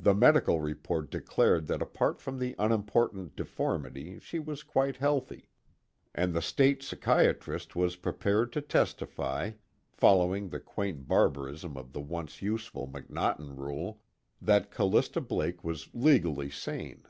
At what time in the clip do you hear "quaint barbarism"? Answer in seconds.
10.58-11.76